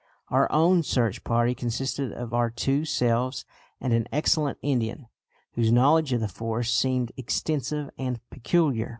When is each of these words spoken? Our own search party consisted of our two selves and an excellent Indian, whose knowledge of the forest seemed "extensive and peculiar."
Our 0.29 0.51
own 0.51 0.81
search 0.81 1.23
party 1.23 1.53
consisted 1.53 2.11
of 2.11 2.33
our 2.33 2.49
two 2.49 2.85
selves 2.85 3.45
and 3.79 3.93
an 3.93 4.07
excellent 4.11 4.57
Indian, 4.63 5.05
whose 5.51 5.71
knowledge 5.71 6.11
of 6.11 6.21
the 6.21 6.27
forest 6.27 6.75
seemed 6.75 7.11
"extensive 7.17 7.91
and 7.99 8.19
peculiar." 8.31 8.89